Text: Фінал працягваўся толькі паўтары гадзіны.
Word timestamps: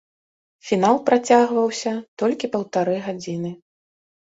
Фінал 0.69 0.97
працягваўся 1.11 1.95
толькі 2.25 2.53
паўтары 2.59 3.01
гадзіны. 3.09 3.59